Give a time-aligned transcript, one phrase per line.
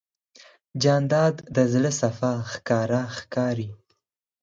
[0.81, 3.69] جانداد د زړه صفا ښکاره ښکاري.